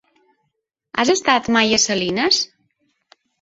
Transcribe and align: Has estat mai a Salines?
Has 1.03 1.11
estat 1.13 1.49
mai 1.57 1.77
a 1.77 1.79
Salines? 1.85 2.41